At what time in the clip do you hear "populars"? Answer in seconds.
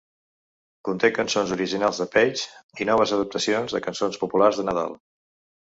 4.25-4.63